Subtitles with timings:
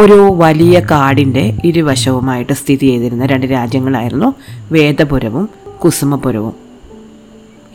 [0.00, 4.34] ഒരു വലിയ കാടിന്റെ ഇരുവശവുമായിട്ട് സ്ഥിതി ചെയ്തിരുന്ന രണ്ട് രാജ്യങ്ങളായിരുന്നു
[4.72, 5.48] വേദപുരവും
[5.84, 6.54] കുസുമപുരവും.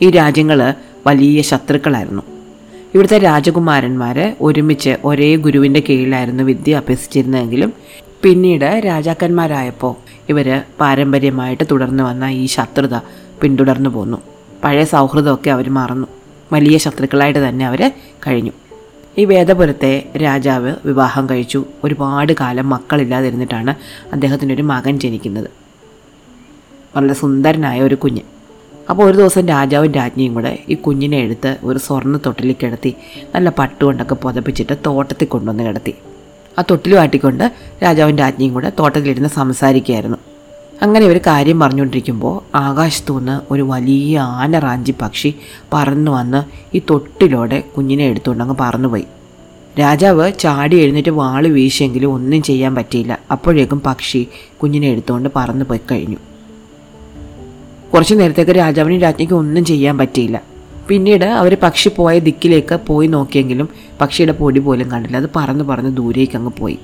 [0.02, 0.74] ഈ രാജ്യങ്ങൾ
[1.06, 2.22] വലിയ ശത്രുക്കളായിരുന്നു.
[2.94, 7.72] ഇവിടുത്തെ രാജകുമാരന്മാർ ഒരുമിച്ച് ഒരേ ഗുരുവിന്റെ കീഴിലായിരുന്നു വിദ്യ അഭ്യസിച്ചിരുന്നതെങ്കിലും
[8.22, 9.94] പിന്നീട് രാജാക്കന്മാരായപ്പോൾ
[10.28, 12.96] ഇവർ പാരമ്പര്യമായിട്ട് തുടർന്നു വന്ന ഈ ശത്രുത
[13.40, 14.16] പിന്തുടർന്നു പോന്നു.
[14.64, 16.06] പഴയ സൗഹൃദമൊക്കെ അവർ മറന്നു.
[16.52, 17.92] വലിയ ശത്രുക്കളായിട്ട് തന്നെ അവർ
[18.26, 18.52] കഴിഞ്ഞു.
[19.18, 21.64] ഈ വേദപുരത്തെ രാജാവ് വിവാഹം കഴിച്ചു.
[21.84, 23.74] ഒരുപാട് കാലം മക്കളില്ലാതിരുന്നിട്ടാണ്
[24.12, 25.50] അദ്ദേഹത്തിനൊരു മകൻ ജനിക്കുന്നത്.
[26.96, 28.20] വളരെ സുന്ദരനായ ഒരു കുഞ്ഞ്.
[28.90, 32.94] അപ്പോൾ ഒരു ദിവസം രാജാവും രാജ്ഞിയും കൂടെ ഈ കുഞ്ഞിനെ എടുത്ത് ഒരു സ്വർണ തൊട്ടിൽ കിടത്തി
[33.34, 35.94] നല്ല പട്ടുകൊണ്ടൊക്കെ പുതപ്പിച്ചിട്ട് തോട്ടത്തിൽ കൊണ്ടുവന്ന് കിടത്തി.
[36.58, 37.52] ആ തൊട്ടിൽ വാട്ടിക്കൊണ്ട്
[37.82, 40.16] രാജാവും രാജ്ഞിയും കൂടെ തോട്ടത്തിലിരുന്ന് സംസാരിക്കുകയായിരുന്നു.
[40.82, 45.34] അങ്ങനെ ഒരു കാര്യം പറഞ്ഞുകൊണ്ടിരിക്കുമ്പോൾ ആകാശത്തു നിന്ന് ഒരു വലിയ ആന റാഞ്ചി പക്ഷി
[45.72, 46.44] പറന്നു വന്ന്
[46.76, 49.04] ഈ തൊട്ടിലോടെ കുഞ്ഞിനെ എടുത്തുകൊണ്ട് അങ്ങ് പറന്നുപോയി.
[49.80, 53.18] രാജാവ് ചാടി എഴുന്നേറ്റ് വാൾ വീശിയെങ്കിലും ഒന്നും ചെയ്യാൻ പറ്റിയില്ല.
[53.30, 54.26] അപ്പോഴേക്കും പക്ഷി
[54.62, 56.16] കുഞ്ഞിനെ എടുത്തുകൊണ്ട് പറന്നു പോയി കഴിഞ്ഞു.
[57.94, 60.42] കുറച്ച് നേരത്തേക്ക് രാജാവിനും രാജ്ഞിക്കും ഒന്നും ചെയ്യാൻ പറ്റിയില്ല.
[60.88, 63.68] പിന്നീട് അവർ പക്ഷി പോയ ദിക്കിലേക്ക് പോയി നോക്കിയെങ്കിലും
[64.00, 65.16] പക്ഷിയുടെ പൊടി പോലും കണ്ടില്ല.
[65.16, 66.78] അത് പറന്ന് പറന്ന് ദൂരേക്ക് അങ്ങ് പോയി.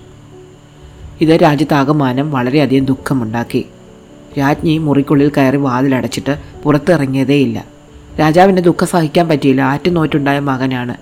[1.20, 3.66] ഇത് രാജ്യത്താകമാനം വളരെയധികം ദുഃഖമുണ്ടാക്കി.
[4.38, 7.64] രാജ്ഞി മുറിക്കുള്ളിൽ കയറി വാതിലടച്ചിട്ട് പുറത്തിറങ്ങിയതേയില്ല.
[8.20, 9.62] രാജാവിന്റെ ദുഃഖം സഹിക്കാൻ പറ്റിയില്ല.
[9.62, 10.94] ആറ്റുനോറ്റുണ്ടായ മകനാണ്.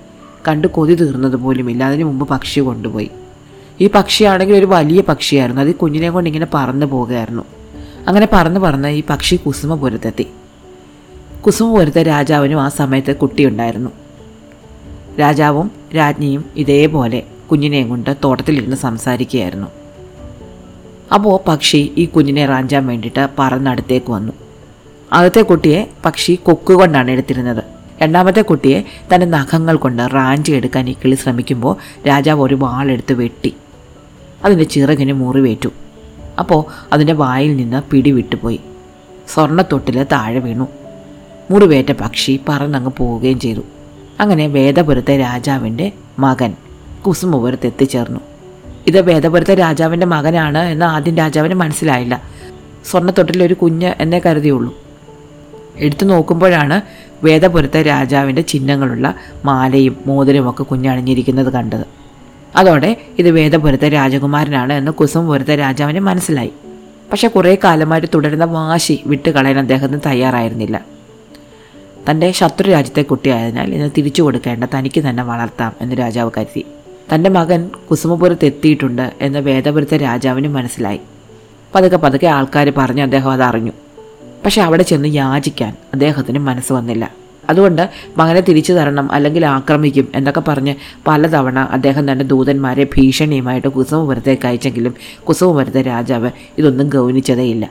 [0.48, 1.84] കണ്ട് കൊതി തീർന്നത് പോലുമില്ല.
[1.84, 3.10] അതിനു മുമ്പ് പക്ഷി കൊണ്ടുപോയി.
[3.80, 5.62] ഈ പക്ഷിയാണെങ്കിൽ ഒരു വലിയ പക്ഷിയായിരുന്നു.
[5.62, 7.42] അത് കുഞ്ഞിനെ കൊണ്ട് ഇങ്ങനെ പറന്നു പോകുകയായിരുന്നു.
[8.08, 10.26] അങ്ങനെ പറന്ന് പറന്ന് ഈ പക്ഷി കുസുമപുരത്തെത്തി
[11.46, 13.90] കുസുമപുരത്തെ രാജാവിനും ആ സമയത്ത് കുട്ടിയുണ്ടായിരുന്നു.
[15.20, 19.79] രാജാവും രാജ്ഞിയും ഇതേപോലെ കുഞ്ഞിനെയും കൊണ്ട് തോട്ടത്തിലിരുന്ന് സംസാരിക്കുകയായിരുന്നു.
[21.14, 24.32] അപ്പോൾ പക്ഷി ഈ കുഞ്ഞിനെ റാഞ്ചാൻ വേണ്ടിയിട്ട് പറന്നടുത്തേക്ക് വന്നു.
[25.12, 27.64] ആദ്യത്തെ കുട്ടിയെ പക്ഷി കൊക്ക് കൊണ്ടാണ് എടുത്തിരുന്നത്.
[28.02, 31.76] രണ്ടാമത്തെ കുട്ടിയെ തന്റെ നഖങ്ങൾ കൊണ്ട് റാഞ്ചി എടുക്കാൻ ഈ കിളി ശ്രമിക്കുമ്പോൾ
[32.08, 33.54] രാജാവ് ഒരു വാളെടുത്ത് വെട്ടി.
[34.44, 35.68] അതിന്റെ ചിറകിന് മുറിവേറ്റു
[36.38, 38.60] അപ്പോൾ അതിന്റെ വായിൽ നിന്ന് പിടി വിട്ടുപോയി.
[39.28, 40.68] സ്വർണത്തൊട്ടിൽ താഴെ വീണു.
[41.50, 43.60] മുറിവേറ്റ പക്ഷി പറന്നങ്ങ് പോവുകയും ചെയ്തു.
[44.20, 46.54] അങ്ങനെ വേദപുരത്തെ രാജാവിന്റെ മകൻ
[47.06, 48.20] കുസുമപുരത്ത് എത്തിച്ചേർന്നു.
[48.90, 52.22] ഇത് വേദപുരത്തെ രാജാവിന്റെ മകനാണ് എന്ന് ആദ്യം രാജാവിന് മനസ്സിലായില്ല.
[52.90, 54.78] സ്വർണത്തൊട്ടിൽ ഒരു കുഞ്ഞ് എന്നെ കരുതിയുള്ളൂ.
[55.76, 56.80] എടുത്തു നോക്കുമ്പോഴാണ്
[57.24, 59.14] വേദപുരത്തെ രാജാവിന്റെ ചിഹ്നങ്ങളുള്ള
[59.44, 61.86] മാലയും മോതിരമൊക്കെ കുഞ്ഞണിഞ്ഞിരിക്കുന്നത് കണ്ടത്.
[62.56, 66.52] അതോടെ ഇത് വേദപുരത്തെ രാജകുമാരനാണ് എന്ന് കുസുമപുരത്തെ രാജാവിന് മനസ്സിലായി.
[67.12, 70.80] പക്ഷെ കുറേ കാലമായിട്ട് തുടരുന്ന വാശി വിട്ടുകളയാൻ അദ്ദേഹത്തിന് തയ്യാറായിരുന്നില്ല.
[72.10, 76.64] തന്റെ ശത്രു രാജ്യത്തെ കുട്ടിയായതിനാൽ ഇന്ന് തിരിച്ചു കൊടുക്കേണ്ട തനിക്ക് തന്നെ വളർത്താം എന്ന് രാജാവ് കരുതി.
[77.14, 81.00] തന്റെ മകൻ കുസുമപുരത്ത് എത്തിയിട്ടുണ്ട് എന്ന് വേദപുരത്തെ രാജാവിന് മനസ്സിലായി.
[81.74, 83.72] പതുക്കെ പതുക്കെ ആൾക്കാർ പറഞ്ഞ് അദ്ദേഹം അതറിഞ്ഞു.
[84.44, 87.10] പക്ഷെ അവിടെ ചെന്ന് യാചിക്കാൻ അദ്ദേഹത്തിന് മനസ്സ് വന്നില്ല.
[87.50, 90.74] അതുകൊണ്ട് മകനെ തിരിച്ചു തരണം അല്ലെങ്കിൽ ആക്രമിക്കും എന്നൊക്കെ പറഞ്ഞ്
[91.06, 94.94] പലതവണ അദ്ദേഹം തന്റെ ദൂതന്മാരെ ഭീഷണിയുമായിട്ട് കുസുമപുരത്തേക്ക് അയച്ചെങ്കിലും
[95.28, 97.70] കുസുമപുരത്തെ രാജാവ് ഇതൊന്നും ഗൗനിച്ചതേയില്ല.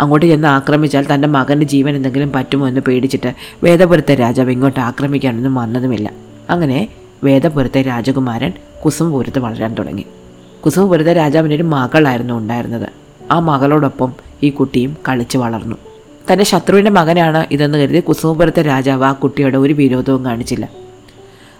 [0.00, 3.34] അങ്ങോട്ട് ചെന്ന് ആക്രമിച്ചാൽ തന്റെ മകന്റെ ജീവൻ എന്തെങ്കിലും പറ്റുമോ എന്ന് പേടിച്ചിട്ട്
[3.64, 6.12] വേദപുരത്തെ രാജാവ് ഇങ്ങോട്ട് ആക്രമിക്കാനൊന്നും വന്നതുമില്ല.
[6.50, 6.88] അങ്ങനെ
[7.24, 8.52] വേദപുരത്തെ രാജകുമാരൻ
[8.84, 10.06] കുസുമപുരത്ത് വളരാൻ തുടങ്ങി.
[10.64, 12.88] കുസുമപുരത്തെ രാജാവിന്റെ ഒരു മകളായിരുന്നു ഉണ്ടായിരുന്നത്.
[13.30, 14.12] ആ മകളോടൊപ്പം
[14.42, 15.76] ഈ കുട്ടിയും കളിച്ചു വളർന്നു.
[16.32, 20.68] തന്റെ ശത്രുവിന്റെ മകനാണ് ഇതെന്ന് കരുതി കുസുമപുരത്തെ രാജാവ് ആ കുട്ടിയോട് ഒരു വിരോധവും കാണിച്ചില്ല.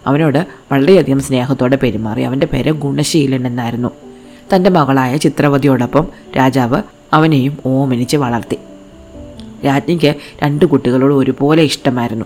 [0.06, 2.22] അവനോട് വളരെയധികം സ്നേഹത്തോടെ പെരുമാറി.
[2.22, 3.88] അവന്റെ പേര് ഗുണശീലൻ എന്നായിരുന്നു.
[4.54, 8.58] തന്റെ മകളായ ചിത്രവതിയോടൊപ്പം രാജാവ് അവനെയും ഓമനിച്ച് വളർത്തി.
[9.66, 12.24] രാജ്ഞിക്ക് രണ്ട് കുട്ടികളോട് ഒരുപോലെ ഇഷ്ടമായിരുന്നു.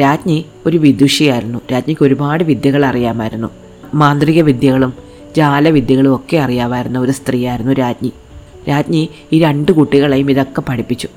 [0.00, 1.58] രാജ്ഞി ഒരു വിദുഷിയായിരുന്നു.
[1.72, 3.48] രാജ്ഞിക്ക് ഒരുപാട് വിദ്യകൾ അറിയാമായിരുന്നു.
[3.94, 4.92] മാന്ത്രിക വിദ്യകളും
[5.36, 8.12] ജാലവിദ്യകളും ഒക്കെ അറിയാമായിരുന്ന ഒരു സ്ത്രീയായിരുന്നു രാജ്ഞി.
[8.68, 11.08] രാജ്ഞി ഈ രണ്ട് കുട്ടികളെയും ഇതൊക്കെ പഠിപ്പിച്ചു.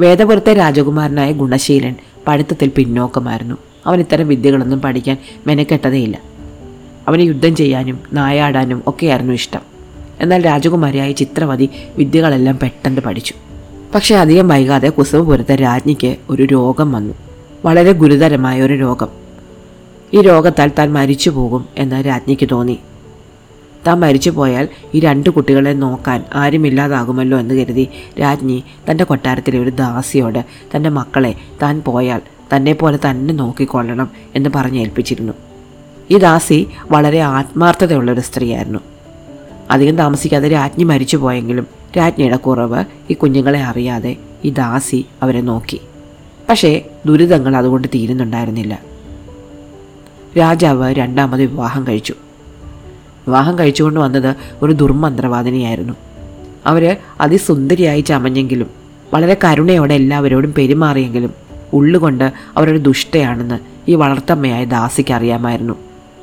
[0.00, 1.94] വേദപുരത്തെ രാജകുമാരനായ ഗുണശീലൻ
[2.26, 3.54] പഠിത്തത്തിൽ പിന്നോക്കമായിരുന്നു.
[3.86, 6.20] അവൻ ഇത്തരം വിദ്യകളൊന്നും പഠിക്കാൻ മെനക്കെട്ടതേയില്ല.
[7.08, 9.60] അവന് യുദ്ധം ചെയ്യാനും നായാടാനും ഒക്കെയായിരുന്നു ഇഷ്ടം.
[10.20, 13.34] എന്നാൽ രാജകുമാരിയായ ചിത്രവതി വിദ്യകളെല്ലാം പെട്ടെന്ന് പഠിച്ചു.
[13.94, 17.14] പക്ഷേ അധികം വൈകാതെ കുസുമപുരത്തെ രാജ്ഞിക്ക് ഒരു രോഗം വന്നു.
[17.66, 19.08] വളരെ ഗുരുതരമായ ഒരു രോഗം.
[20.14, 22.78] ഈ രോഗത്താൽ താൻ മരിച്ചു പോകും എന്ന് രാജ്ഞിക്ക് തോന്നി.
[23.86, 27.88] താൻ മരിച്ചു പോയാൽ ഈ രണ്ട് കുട്ടികളെ നോക്കാൻ ആരുമില്ലാതാകുമല്ലോ എന്ന് കരുതി
[28.20, 30.44] രാജ്ഞി തന്റെ കൊട്ടാരത്തിലെ ഒരു ദാസിയോട്
[30.76, 32.20] തന്റെ മക്കളെ താൻ പോയാൽ
[32.56, 35.32] തന്നെ പോലെ തന്നെ നോക്കിക്കൊള്ളണം എന്ന് പറഞ്ഞ് ഏൽപ്പിച്ചിരുന്നു.
[36.10, 38.78] ഈ ദാസി വളരെ ആത്മാർത്ഥതയുള്ളൊരു സ്ത്രീയായിരുന്നു.
[39.70, 41.66] അധികം താമസിക്കാതെ രാജ്ഞി മരിച്ചു പോയെങ്കിലും
[41.96, 45.80] രാജ്ഞിയുടെ കുറവ് ഈ കുഞ്ഞുങ്ങളെ അറിയാതെ ഈ ദാസി അവരെ നോക്കി.
[46.48, 48.82] പക്ഷേ ദുരിതങ്ങൾ അതുകൊണ്ട് തീരുന്നുണ്ടായിരുന്നില്ല.
[50.38, 52.14] രാജാവ് രണ്ടാമത് വിവാഹം കഴിച്ചു.
[53.26, 55.94] വിവാഹം കഴിച്ചുകൊണ്ട് വന്നത് ഒരു ദുർമന്ത്രവാദിനിയായിരുന്നു.
[56.66, 58.70] അവർ അതിസുന്ദരിയായി ചമഞ്ഞെങ്കിലും
[59.14, 61.34] വളരെ കരുണയോടെ എല്ലാവരോടും പെരുമാറിയെങ്കിലും
[61.72, 63.58] ഉള്ളുകൊണ്ട് അവരൊരു ദുഷ്ടയാണെന്ന്
[63.88, 65.74] ഈ വളർത്തമ്മയായ ദാസിക്ക് അറിയാമായിരുന്നു.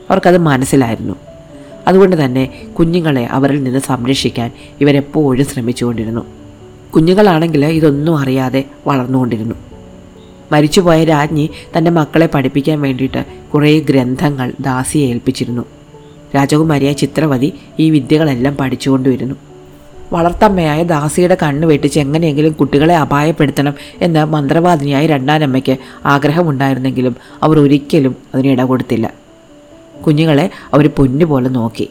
[0.09, 1.15] അവർക്കത് മനസ്സിലായിരുന്നു.
[1.87, 6.21] അതുകൊണ്ട് തന്നെ കുഞ്ഞുങ്ങളെ അവരിൽ നിന്ന് സംരക്ഷിക്കാൻ ഇവരെപ്പോഴും ശ്രമിച്ചുകൊണ്ടിരുന്നു.
[6.95, 9.72] കുഞ്ഞുങ്ങളാണെങ്കിൽ ഇതൊന്നും അറിയാതെ വളർന്നുകൊണ്ടിരുന്നു.
[10.53, 15.65] മരിച്ചുപോയ രാജ്ഞി തന്റെ മക്കളെ പഠിപ്പിക്കാൻ വേണ്ടിയിട്ട് കുറേ ഗ്രന്ഥങ്ങൾ ദാസിയെ ഏൽപ്പിച്ചിരുന്നു.
[16.35, 19.35] രാജകുമാരിയായ ചിത്രവതി ഈ വിദ്യകളെല്ലാം പഠിച്ചുകൊണ്ടുവരുന്നു.
[20.13, 28.61] വളർത്തമ്മയായ ദാസിയുടെ കണ്ണ് വെട്ടിച്ച് എങ്ങനെയെങ്കിലും കുട്ടികളെ അപായപ്പെടുത്തണം എന്ന് മന്ത്രവാദിനിയായ രണ്ടാനമ്മയ്ക്ക് ആഗ്രഹമുണ്ടായിരുന്നെങ്കിലും അവർ ഒരിക്കലും അതിന് ഇട
[28.61, 29.13] കൊടുത്തില്ല.
[30.05, 31.89] കുഞ്ഞുങ്ങളെ അവർ പൊന്നുപോലെ നോക്കി.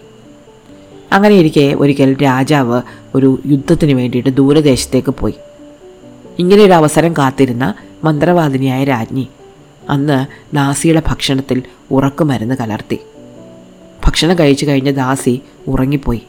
[1.12, 2.82] അങ്ങനെ ഇരിക്കെ ഒരിക്കൽ രാജാവ്
[3.14, 5.34] ഒരു യുദ്ധത്തിന് വേണ്ടിയിട്ട് ദൂരദേശത്തേക്ക് പോയി.
[6.38, 9.28] ഇങ്ങനെയൊരു അവസരം കാത്തിരുന്ന മന്ത്രവാദിനിയായ രാജ്ഞി
[9.90, 10.26] അന്ന്
[10.56, 12.98] ദാസിയുടെ ഭക്ഷണത്തിൽ ഉറക്കുമരുന്ന് കലർത്തി.
[14.04, 16.22] ഭക്ഷണം കഴിച്ചു കഴിഞ്ഞ ദാസി ഉറങ്ങിപ്പോയി.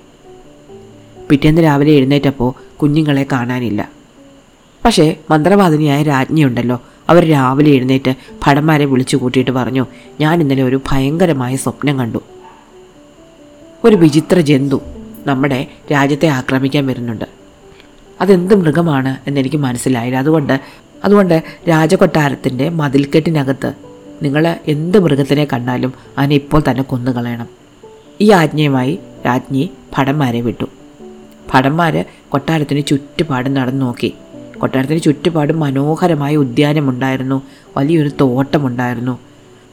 [1.30, 3.90] പിറ്റേന്ന് രാവിലെ എഴുന്നേറ്റപ്പോൾ കുഞ്ഞുങ്ങളെ കാണാനില്ല.
[4.86, 8.16] പക്ഷേ മന്ത്രവാദിനിയായ രാജ്ഞിയുണ്ടല്ലോ അവർ രാവിലെ എഴുന്നേറ്റ്
[8.48, 9.86] ഭടന്മാരെ വിളിച്ചു കൂട്ടിയിട്ട് പറഞ്ഞു
[10.22, 12.20] ഞാൻ ഇന്നലെ ഒരു ഭയങ്കരമായ സ്വപ്നം കണ്ടു.
[13.84, 14.82] ഒരു വിചിത്ര ജന്തു
[15.26, 17.26] നമ്മുടെ രാജ്യത്തെ ആക്രമിക്കാൻ വരുന്നുണ്ട്.
[18.22, 20.18] അതെന്ത് മൃഗമാണ് എന്നെനിക്ക് മനസ്സിലായില്ല.
[20.18, 20.60] അതുകൊണ്ട്
[21.04, 23.74] അതുകൊണ്ട് രാജകൊട്ടാരത്തിന്റെ മതിൽക്കെട്ടിനകത്ത്
[24.22, 27.48] നിങ്ങൾ എന്ത് മൃഗത്തിനെ കണ്ടാലും അതിനെ ഇപ്പോൾ തന്നെ കൊന്നുകളയണം
[28.22, 30.66] ഈ ആജ്ഞയുമായി രാജ്ഞി ഭടന്മാരെ വിട്ടു.
[31.54, 34.14] ഭടന്മാർ കൊട്ടാരത്തിന് ചുറ്റുപാടും നടന്നു നോക്കി.
[34.58, 37.42] കൊട്ടാരത്തിന് ചുറ്റുപാടും മനോഹരമായ ഉദ്യാനമുണ്ടായിരുന്നു.
[37.78, 39.20] വലിയൊരു തോട്ടമുണ്ടായിരുന്നു.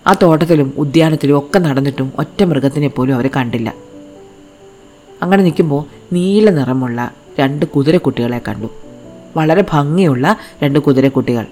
[0.07, 3.75] ആ തോട്ടത്തിലും ഉദ്യാനത്തിലും ഒക്കെ നടന്നിട്ടും ഒറ്റ മൃഗത്തിനെ പോലും അവർ കണ്ടില്ല.
[5.23, 8.71] അങ്ങനെ നിൽക്കുമ്പോൾ നീല നിറമുള്ള രണ്ട് കുതിരക്കുട്ടികളെ കണ്ടു.
[9.37, 11.47] വളരെ ഭംഗിയുള്ള രണ്ട് കുതിരക്കുട്ടികൾ.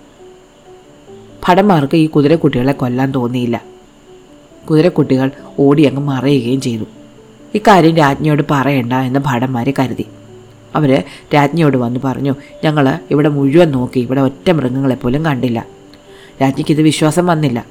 [1.48, 3.62] ഭടന്മാർക്ക് ഈ കുതിരക്കുട്ടികളെ കൊല്ലാൻ തോന്നിയില്ല.
[4.70, 6.84] കുതിരക്കുട്ടികൾ ഓടി അങ്ങ് മറയുകയും ചെയ്തു.
[7.54, 10.04] ഇക്കാര്യം രാജ്ഞിയോട് പറയണ്ട എന്ന് ഭടന്മാർ കരുതി.
[10.74, 11.02] അവർ
[11.34, 12.34] രാജ്ഞിയോട് വന്ന് പറഞ്ഞു
[12.64, 15.66] ഞങ്ങൾ ഇവിടെ മുഴുവൻ നോക്കി ഇവിടെ ഒറ്റ മൃഗങ്ങളെപ്പോലും കണ്ടില്ല.
[16.42, 17.66] രാജ്ഞിക്ക് ഇത് വിശ്വാസം വന്നില്ല.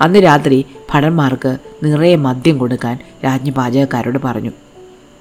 [0.00, 4.50] അന്ന് രാത്രി ഭടന്മാർക്ക് നിറയെ മദ്യം കൊടുക്കാൻ രാജ്ഞി പാചകക്കാരോട് പറഞ്ഞു.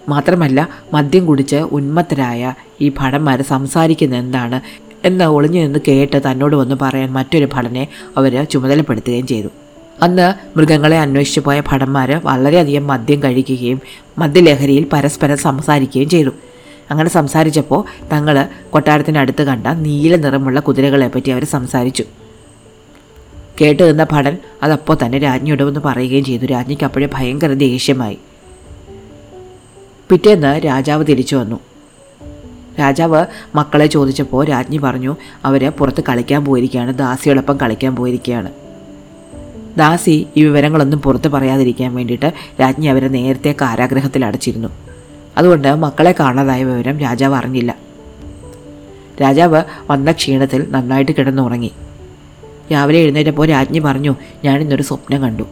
[0.09, 4.61] മാത്രമല്ല മദ്യം കുടിച്ച് ഉന്മത്തരായ ഈ ഭടന്മാർ സംസാരിക്കുന്ന എന്താണ്
[5.05, 7.87] എന്ന് ഒളിഞ്ഞു നിന്ന് കേട്ട് തന്നോട് വന്ന് പറയാൻ മറ്റൊരു ഭടനെ
[8.17, 9.47] അവർ ചുമതലപ്പെടുത്തുകയും ചെയ്തു.
[10.01, 13.81] അന്ന് മൃഗങ്ങളെ അന്വേഷിച്ചു പോയ ഭടന്മാർ വളരെയധികം മദ്യം കഴിക്കുകയും
[14.17, 16.29] മദ്യലഹരിയിൽ പരസ്പരം സംസാരിക്കുകയും ചെയ്തു.
[16.91, 22.03] അങ്ങനെ സംസാരിച്ചപ്പോൾ തങ്ങൾ കൊട്ടാരത്തിനടുത്ത് കണ്ട നീല നിറമുള്ള കുതിരകളെ പറ്റി അവർ സംസാരിച്ചു.
[23.61, 26.45] കേട്ട് നിന്ന ഭടൻ അതപ്പോൾ തന്നെ രാജ്ഞിയോട് വന്ന് പറയുകയും ചെയ്തു.
[26.45, 28.17] രാജ്ഞിക്ക് അപ്പോഴേ ഭയങ്കര ദേഷ്യമായി.
[30.09, 31.59] പിറ്റേന്ന് രാജാവ് തിരിച്ചു വന്നു.
[32.79, 33.25] രാജാവ്
[33.55, 35.15] മക്കളെ ചോദിച്ചപ്പോൾ രാജ്ഞി പറഞ്ഞു
[35.45, 38.51] അവർ പുറത്ത് കളിക്കാൻ പോയിരിക്കുകയാണ് ദാസിയോടൊപ്പം കളിക്കാൻ പോയിരിക്കുകയാണ്.
[39.77, 44.69] ദാസി ഈ വിവരങ്ങളൊന്നും പുറത്ത് പറയാതിരിക്കാൻ വേണ്ടിയിട്ട് രാജ്ഞി അവരെ നേരത്തെ കാരാഗ്രഹത്തിൽ അടച്ചിരുന്നു.
[45.37, 47.75] അതുകൊണ്ട് മക്കളെ കാണാതായ വിവരം രാജാവ് അറിഞ്ഞില്ല.
[49.21, 51.71] രാജാവ് വന്ന ക്ഷീണത്തിൽ നന്നായിട്ട് കിടന്നുറങ്ങി.
[52.71, 55.43] രാവിലെ എഴുന്നേറ്റപ്പോൾ രാജ്ഞി പറഞ്ഞു ഞാനിന്നൊരു സ്വപ്നം കണ്ടു.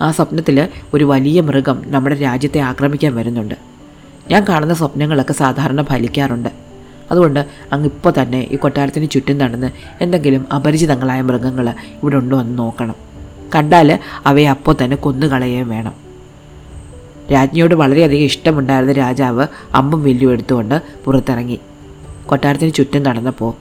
[0.00, 3.54] ആ സ്വപ്നത്തിൽ ഒരു വലിയ മൃഗം നമ്മുടെ രാജ്യത്തെ ആക്രമിക്കാൻ വരുന്നുണ്ട്.
[4.30, 6.48] ഞാൻ കാണുന്ന സ്വപ്നങ്ങളൊക്കെ സാധാരണ ഫലിക്കാറുണ്ട്.
[7.10, 9.70] അതുകൊണ്ട് അങ്ങ് ഇപ്പോൾ തന്നെ ഈ കൊട്ടാരത്തിന് ചുറ്റും നടന്ന്
[10.00, 12.94] എന്തെങ്കിലും അപരിചിതങ്ങളായ മൃഗങ്ങൾ ഇവിടെ ഉണ്ടോ എന്ന് നോക്കണം.
[13.54, 15.94] കണ്ടാൽ അവയെ അപ്പോൾ തന്നെ കൊന്നുകളയുകയും വേണം.
[17.32, 21.58] രാജ്ഞിയോട് വളരെയധികം ഇഷ്ടമുണ്ടായിരുന്ന രാജാവ് അമ്പും വില്ലും എടുത്തുകൊണ്ട് പുറത്തിറങ്ങി.
[22.26, 23.54] കൊട്ടാരത്തിന് ചുറ്റും നടന്നപ്പോൾ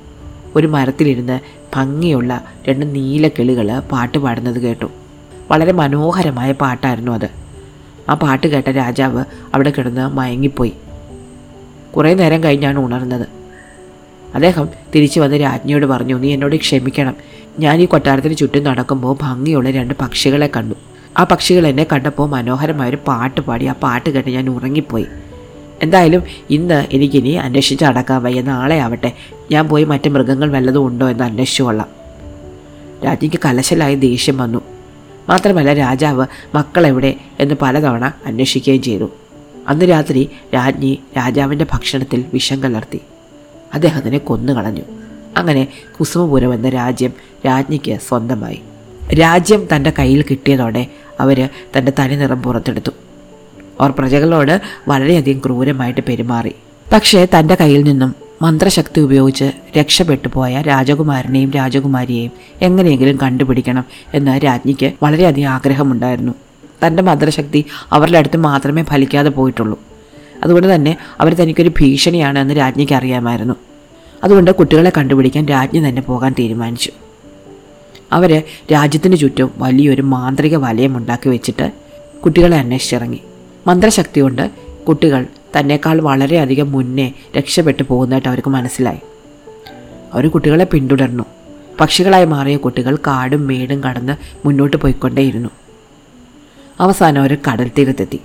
[0.55, 1.39] ഒരു മരത്തിലിരുന്ന്
[1.75, 5.04] ഭംഗിയുള്ള രണ്ട് നീല കിളികൾ പാട്ട് പാടുന്നത് കേട്ടു.
[5.51, 7.29] വളരെ മനോഹരമായ പാട്ടായിരുന്നു അത്.
[8.09, 10.73] ആ പാട്ട് കേട്ട രാജാവ് അവിടെ കിടന്ന് മയങ്ങിപ്പോയി.
[11.95, 13.27] കുറേ നേരം കഴിഞ്ഞാണ് ഉണർന്നത്.
[14.35, 17.15] അദ്ദേഹം തിരിച്ചു വന്ന് രാജ്ഞിയോട് പറഞ്ഞു നീ എന്നോട് ക്ഷമിക്കണം.
[17.59, 20.75] ഞാൻ ഈ കൊട്ടാരത്തിന് ചുറ്റും നടക്കുമ്പോൾ ഭംഗിയുള്ള രണ്ട് പക്ഷികളെ കണ്ടു.
[21.17, 25.05] ആ പക്ഷികൾ എന്നെ കണ്ടപ്പോൾ മനോഹരമായൊരു പാട്ട് പാടി ആ പാട്ട് കേട്ട് ഞാൻ ഉറങ്ങിപ്പോയി.
[25.81, 28.41] എന്തായാലും ഇന്ന് എനിക്കിനി അന്വേഷിച്ച് അടക്കാൻ വയ്യ.
[28.41, 29.11] നാളെ ആവട്ടെ.
[29.51, 31.87] ഞാൻ പോയി മറ്റ് മൃഗങ്ങൾ വല്ലതും ഉണ്ടോ എന്ന് അന്വേഷിച്ചു കൊള്ളാം.
[33.05, 34.74] രാജ്ഞിക്ക് കലശലായ ദേഷ്യം വന്നു.
[35.29, 39.11] മാത്രമല്ല രാജാവ് മക്കളെവിടെ എന്ന് പലതവണ അന്വേഷിക്കുകയും ചെയ്തു.
[39.67, 43.01] അന്ന് രാത്രി രാജ്ഞി രാജാവിന്റെ ഭക്ഷണത്തിൽ വിഷം കലർത്തി
[43.73, 44.81] അദ്ദേഹത്തിനെ കൊന്നുകളഞ്ഞു.
[45.37, 45.67] അങ്ങനെ
[45.99, 47.13] കുസുമപുരം എന്ന രാജ്യം
[47.45, 48.61] രാജ്ഞിക്ക് സ്വന്തമായി.
[49.13, 50.87] രാജ്യം തന്റെ കയ്യിൽ കിട്ടിയതോടെ
[51.19, 52.91] അവർ തന്റെ തനിനിറം പുറത്തെടുത്തു.
[53.81, 56.55] അവർ പ്രജകളോട് വളരെയധികം ക്രൂരമായിട്ട് പെരുമാറി.
[56.93, 65.49] പക്ഷേ തന്റെ കയ്യിൽ നിന്നും മന്ത്രശക്തി ഉപയോഗിച്ച് രക്ഷപ്പെട്ടു പോയ രാജകുമാരനെയും രാജകുമാരിയെയും എങ്ങനെയെങ്കിലും കണ്ടുപിടിക്കണം എന്ന് രാജ്ഞിക്ക് വളരെയധികം
[65.49, 66.31] ആഗ്രഹമുണ്ടായിരുന്നു.
[66.87, 69.79] തന്റെ മന്ത്രശക്തി അവരുടെ അടുത്ത് മാത്രമേ ഫലിക്കാതെ പോയിട്ടുള്ളൂ.
[70.43, 73.55] അതുകൊണ്ട് തന്നെ അവർ തനിക്കൊരു ഭീഷണിയാണ് എന്ന് രാജ്ഞിക്ക് അറിയാമായിരുന്നു.
[74.23, 76.91] അതുകൊണ്ട് കുട്ടികളെ കണ്ടുപിടിക്കാൻ രാജ്ഞി തന്നെ പോകാൻ തീരുമാനിച്ചു.
[78.11, 81.71] അവർ രാജ്യത്തിന് ചുറ്റും വലിയൊരു മാന്ത്രിക വലയം ഉണ്ടാക്കി വെച്ചിട്ട്
[82.23, 83.19] കുട്ടികളെ അന്വേഷിച്ചിറങ്ങി.
[83.67, 84.51] മന്ത്രശക്തി കൊണ്ട്
[84.87, 85.25] കുട്ടികൾ
[85.59, 88.99] തന്നെക്കാൾ വളരെയധികം മുന്നേ രക്ഷപ്പെട്ടു പോകുന്നതായിട്ട് അവർക്ക് മനസ്സിലായി.
[90.13, 91.23] അവർ കുട്ടികളെ പിന്തുടർന്നു.
[91.79, 95.49] പക്ഷികളായി മാറിയ കുട്ടികൾ കാടും മേടും കടന്ന് മുന്നോട്ട് പോയിക്കൊണ്ടേയിരുന്നു.
[96.79, 98.19] അവസാനം അവർ കടൽ തീരത്തെത്തി.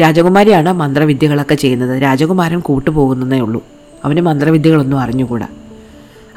[0.00, 2.02] രാജകുമാരിയാണ് മന്ത്രവിദ്യകളൊക്കെ ചെയ്യുന്നത്.
[2.02, 3.64] രാജകുമാരൻ കൂട്ടുപോകുന്നതേ ഉള്ളൂ.
[4.04, 5.48] അവന് മന്ത്രവിദ്യകളൊന്നും അറിഞ്ഞുകൂടാ.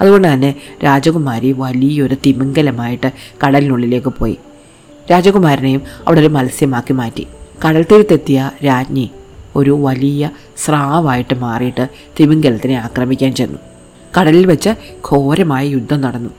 [0.01, 3.11] അതുകൊണ്ട് തന്നെ രാജകുമാരി വലിയൊരു തിമിംഗലമായിട്ട്
[3.45, 4.37] കടലിനുള്ളിലേക്ക് പോയി.
[5.11, 7.27] രാജകുമാരനെയും അവിടെ ഒരു മത്സ്യമാക്കി മാറ്റി.
[7.65, 9.11] കടൽ തീരത്തെത്തിയ രാജ്ഞി
[9.55, 11.87] ഒരു വലിയ സ്രാവായിട്ട് മാറിയിട്ട്
[12.19, 13.59] തിമിംഗലത്തിനെ ആക്രമിക്കാൻ ചെന്നു.
[14.19, 14.69] കടലിൽ വെച്ച്
[15.11, 16.29] ഘോരമായ യുദ്ധം നടന്നു.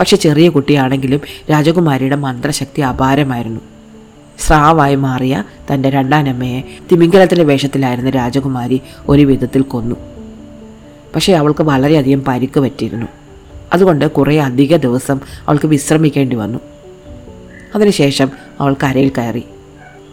[0.00, 3.60] പക്ഷെ ചെറിയ കുട്ടിയാണെങ്കിലും രാജകുമാരിയുടെ മന്ത്രശക്തി അപാരമായിരുന്നു.
[4.38, 6.62] സ്രാവായി മാറിയ തന്റെ രണ്ടാനമ്മയെ
[6.92, 9.96] തിമിംഗലത്തിന്റെ വേഷത്തിലായിരുന്ന രാജകുമാരി ഒരു വിധത്തിൽ കൊന്നു.
[11.14, 13.06] പക്ഷേ അവൾക്ക് വളരെയധികം പരിക്ക് പറ്റിയിരുന്നു.
[13.72, 16.58] അതുകൊണ്ട് കുറേ അധിക ദിവസം അവൾക്ക് വിശ്രമിക്കേണ്ടി വന്നു.
[17.74, 19.44] അതിനുശേഷം അവൾ കരയിൽ കയറി.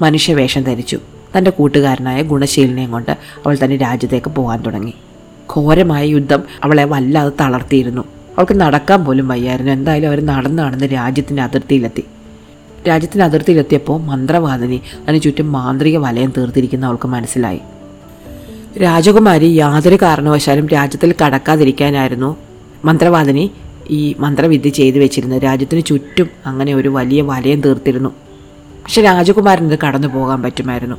[0.02, 1.00] മനുഷ്യവേഷം ധരിച്ചു.
[1.38, 4.94] തന്റെ കൂട്ടുകാരനായ ഗുണശീലനെയും കൊണ്ട് അവൾ തന്റെ രാജ്യത്തേക്ക് പോകാൻ തുടങ്ങി.
[5.56, 8.02] ഘോരമായ യുദ്ധം അവളെ വല്ലാതെ തളർത്തിയിരുന്നു.
[8.02, 9.72] അവൾക്ക് നടക്കാൻ പോലും വയ്യായിരുന്നു.
[9.72, 12.04] എന്തായാലും അവർ നടന്നു നടന്ന് രാജ്യത്തിന്റെ അതിർത്തിയിലെത്തി.
[12.88, 17.60] രാജ്യത്തിന്റെ അതിർത്തിയിലെത്തിയപ്പോൾ മന്ത്രവാദിനി അതിന് ചുറ്റും മാന്ത്രിക വലയം തീർത്തിരിക്കുന്ന അവൾക്ക് മനസ്സിലായി.
[18.82, 22.38] രാജകുമാരി യാതൊരു കാരണവശാലും രാജ്യത്തിൽ കടക്കാതിരിക്കാനായിരുന്നു
[22.86, 23.52] മന്ത്രവാദിനി
[23.90, 25.44] ഈ മന്ത്രവിദ്യ ചെയ്തു വെച്ചിരുന്നത്.
[25.44, 28.10] രാജ്യത്തിന് ചുറ്റും അങ്ങനെ ഒരു വലിയ വലയം തീർത്തിരുന്നു.
[28.84, 30.96] പക്ഷെ രാജകുമാരൻ ഇത് കടന്നു പോകാൻ പറ്റുമായിരുന്നു.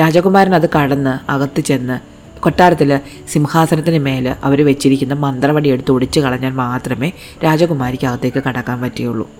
[0.00, 7.12] രാജകുമാരൻ അത് കടന്ന് അകത്ത് ചെന്ന് കൊട്ടാരത്തിൽ സിംഹാസനത്തിന് മേൽ അവർ വെച്ചിരിക്കുന്ന മന്ത്രവടി എടുത്ത് ഒടിച്ചു കളഞ്ഞാൽ മാത്രമേ
[7.44, 9.30] രാജകുമാരിക്ക് അകത്തേക്ക് കടക്കാൻ പറ്റുകയുള്ളൂ.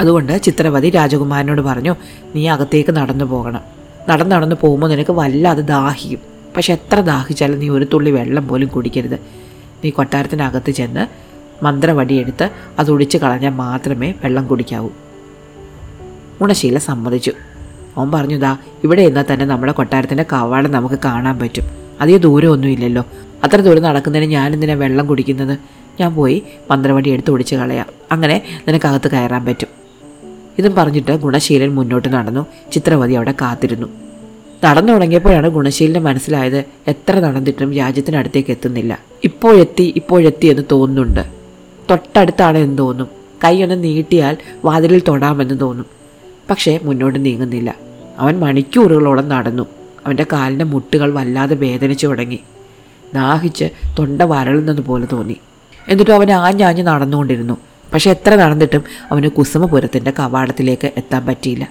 [0.00, 1.96] അതുകൊണ്ട് ചിത്രവതി രാജകുമാരനോട് പറഞ്ഞു
[2.34, 3.60] നീ അകത്തേക്ക് നടന്നു പോകണം.
[4.08, 6.18] നടന്നു നടന്നു പോകുമ്പോൾ നിനക്ക് വല്ലാതെ ദാഹിക്കും.
[6.56, 9.20] പക്ഷെ എത്ര ദാഹിച്ചാലും നീ ഒരു തുള്ളി വെള്ളം പോലും കുടിക്കരുത്.
[9.84, 11.06] നീ കൊട്ടാരത്തിനകത്ത് ചെന്ന്
[11.64, 14.90] മന്ത്രവടി എടുത്ത് അത് ഒടിച്ചു കളഞ്ഞാൽ മാത്രമേ വെള്ളം കുടിക്കാവൂ.
[16.40, 17.32] ഗുണശീല സമ്മതിച്ചു.
[17.96, 21.64] അവൻ പറഞ്ഞു ദാ ഇവിടെ എന്നാൽ തന്നെ നമ്മുടെ കൊട്ടാരത്തിന്റെ കവാടം നമുക്ക് കാണാൻ പറ്റും.
[22.00, 23.04] അധികം ദൂരമൊന്നുമില്ലല്ലോ.
[23.44, 25.58] അത്ര ദൂരം നടക്കുന്നതിന് ഞാൻ എന്തിനാ വെള്ളം കുടിക്കുന്നത്?
[26.00, 27.86] ഞാൻ പോയി പന്ത്രവണ്ടി എടുത്ത് ഒടിച്ച് കളയാം.
[28.12, 29.68] അങ്ങനെ നിനക്കകത്ത് കയറാൻ പറ്റും.
[30.58, 32.46] ഇതും പറഞ്ഞിട്ട് ഗുണശീലൻ മുന്നോട്ട് നടന്നു.
[32.72, 33.86] ചിത്രവതി അവിടെ കാത്തിരുന്നു.
[34.64, 38.98] നടന്നു തുടങ്ങിയപ്പോഴാണ് ഗുണശീലിന് മനസ്സിലായത് എത്ര നടന്നിട്ടും രാജ്യത്തിനടുത്തേക്ക് എത്തുന്നില്ല.
[39.24, 41.24] ഇപ്പോഴെത്തി ഇപ്പോഴെത്തി എന്ന് തോന്നുന്നുണ്ട്.
[41.90, 43.08] തൊട്ടടുത്താണ് എന്ന് തോന്നും
[43.44, 46.01] കൈയൊന്ന് നീട്ടിയാൽ വാതിലിൽ തൊടാമെന്ന് തോന്നും.
[46.52, 47.74] പക്ഷേ മുന്നോട്ട് നീങ്ങുന്നില്ല.
[48.18, 49.66] അവൻ മണിക്കൂറുകളോളം നടന്നു.
[50.06, 52.40] അവന്റെ കാലിന്റെ മുട്ടുകൾ വല്ലാതെ വേദനിച്ചു തുടങ്ങി.
[53.14, 55.36] ദാഹിച്ച് തൊണ്ട വരളുന്നത് പോലെ തോന്നി.
[55.88, 57.56] എന്നിട്ടും അവൻ ആഞ്ഞാഞ്ഞ് നടന്നുകൊണ്ടിരുന്നു.
[57.94, 58.82] പക്ഷെ എത്ര നടന്നിട്ടും
[59.12, 61.68] അവന് കുസുമപുരത്തിന്റെ കവാടത്തിലേക്ക് എത്താൻ പറ്റിയില്ല.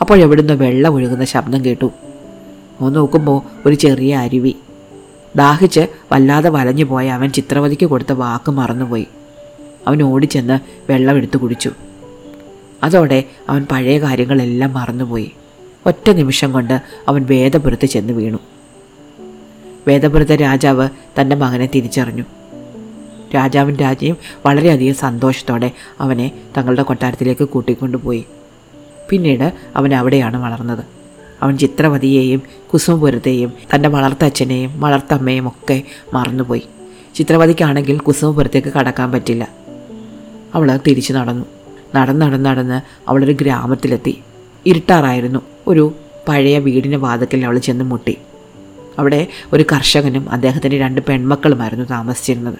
[0.00, 1.90] അപ്പോൾ എവിടുന്ന് വെള്ളം ഒഴുകുന്ന ശബ്ദം കേട്ടു.
[2.80, 4.56] ഒന്ന് നോക്കുമ്പോൾ ഒരു ചെറിയ അരുവി.
[5.36, 9.06] ദാഹിച്ച് വല്ലാതെ വലഞ്ഞു പോയ അവൻ ചിത്രവതിക്ക് കൊടുത്ത വാക്ക് മറന്നുപോയി.
[9.86, 10.58] അവൻ ഓടിച്ചെന്ന്
[10.92, 11.70] വെള്ളം എടുത്തു കുടിച്ചു.
[12.82, 15.32] അതോടെ അവൻ പഴയ കാര്യങ്ങളെല്ലാം മറന്നുപോയി.
[15.86, 18.38] ഒറ്റ നിമിഷം കൊണ്ട് അവൻ വേദപുരത്ത് ചെന്ന് വീണു.
[19.86, 20.88] വേദപുരത്തെ രാജാവ്
[21.20, 22.22] തന്റെ മകനെ തിരിച്ചറിഞ്ഞു.
[23.34, 24.16] രാജാവും രാജ്ഞിയും
[24.46, 25.70] വളരെയധികം സന്തോഷത്തോടെ
[26.00, 28.24] അവനെ തങ്ങളുടെ കൊട്ടാരത്തിലേക്ക് കൂട്ടിക്കൊണ്ടുപോയി.
[29.08, 30.84] പിന്നീട് അവൻ അവിടെയാണ് വളർന്നത്.
[31.42, 32.42] അവൻ ചിത്രവതിയെയും
[32.72, 35.82] കുസുമപുരത്തെയും തന്റെ വളർത്തച്ഛനെയും വളർത്തമ്മയും ഒക്കെ
[36.14, 36.62] മറന്നുപോയി.
[37.14, 39.48] ചിത്രവതിക്കാണെങ്കിൽ കുസുമപുരത്തേക്ക് കടക്കാൻ പറ്റില്ല.
[40.54, 41.44] അവൾ തിരിച്ചു നടന്നു.
[41.94, 42.80] നടന്ന് നടന്ന് നടന്ന്
[43.10, 44.18] അവളൊരു ഗ്രാമത്തിലെത്തി.
[44.66, 45.38] ഇരുട്ടാറായിരുന്നു.
[45.66, 45.94] ഒരു
[46.28, 48.18] പഴയ വീടിന്റെ വാതക്കൽ അവൾ ചെന്ന് മുട്ടി.
[48.98, 52.58] അവിടെ ഒരു കർഷകനും അദ്ദേഹത്തിന്റെ രണ്ട് പെൺമക്കളുമായിരുന്നു താമസിച്ചിരുന്നത്.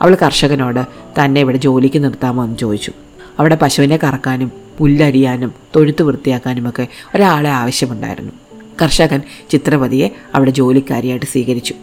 [0.00, 0.86] അവൾ കർഷകനോട്
[1.24, 2.44] തന്നെ ഇവിടെ ജോലിക്ക് നിർത്താമോ?
[2.44, 2.92] എന്ന് ചോദിച്ചു.
[3.38, 8.32] അവിടെ പശുവിനെ കറക്കാനും പുല്ലരിയാനും തൊഴുത്ത് വൃത്തിയാക്കാനുമൊക്കെ ഒരാളെ ആവശ്യമുണ്ടായിരുന്നു.
[8.82, 11.74] കർഷകൻ ചിത്രവതിയെ അവിടെ ജോലിക്കാരിയായിട്ട് സ്വീകരിച്ചു.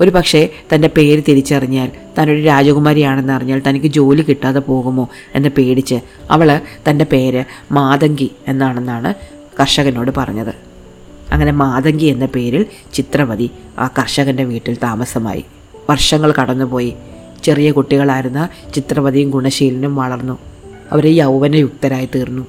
[0.00, 6.60] ഒരു പക്ഷേ തന്റെ പേര് തിരിച്ചറിഞ്ഞാൽ താനൊരു രാജകുമാരിയാണെന്ന് അറിഞ്ഞാൽ തനിക്ക് ജോലി കിട്ടാതെ പോകുമോ എന്ന് പേടിച്ച് അവൾ
[6.90, 9.14] തന്റെ പേര് മാതങ്കി എന്നാണെന്നാണ്
[9.60, 10.54] കർഷകനോട് പറഞ്ഞത്.
[11.32, 15.44] അങ്ങനെ മാതങ്കി എന്ന പേരിൽ ചിത്രവതി ആ കർഷകന്റെ വീട്ടിൽ താമസമായി.
[15.90, 16.94] വർഷങ്ങൾ കടന്നുപോയി.
[17.44, 20.38] ചെറിയ കുട്ടികളായിരുന്ന ചിത്രവതിയും ഗുണശീലനും വളർന്നു.
[20.92, 22.46] അവർ യൗവനയുക്തരായി തീർന്നു.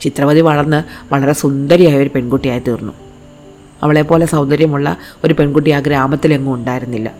[0.00, 0.82] ചിത്രവതി വളർന്ന്
[1.14, 2.92] വളരെ സുന്ദരിയായ ഒരു പെൺകുട്ടിയായി തീർന്നു.
[3.82, 7.14] അവളെപ്പോലെ സൗന്ദര്യമുള്ള ഒരു പെൺകുട്ടി ആ ഗ്രാമത്തിലെങ്ങും ഉണ്ടായിരുന്നില്ല.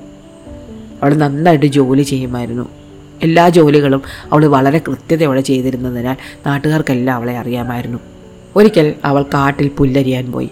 [1.03, 2.69] അവൾ നന്നായിട്ട് ജോലി ചെയ്യുമായിരുന്നു.
[3.23, 7.99] എല്ലാ ജോലികളും അവൾ വളരെ കൃത്യതയോടെ ചെയ്തിരുന്നതിനാൽ നാട്ടുകാർക്കെല്ലാം അവളെ അറിയാമായിരുന്നു.
[8.57, 10.51] ഒരിക്കൽ അവൾ കാട്ടിൽ പുല്ലരിയാൻ പോയി.